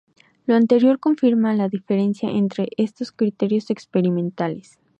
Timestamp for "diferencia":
1.69-2.27